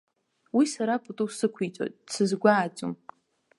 Уи 0.55 0.65
сара 0.73 0.95
пату 1.03 1.27
сықәиҵоит, 1.37 1.93
дсызгәааӡом. 2.05 2.93